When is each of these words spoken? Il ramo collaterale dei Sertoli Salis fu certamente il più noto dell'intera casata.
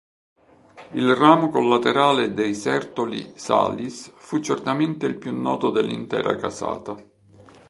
Il 0.93 1.13
ramo 1.15 1.51
collaterale 1.51 2.33
dei 2.33 2.55
Sertoli 2.55 3.33
Salis 3.35 4.11
fu 4.15 4.39
certamente 4.39 5.05
il 5.05 5.19
più 5.19 5.31
noto 5.31 5.69
dell'intera 5.69 6.35
casata. 6.37 6.95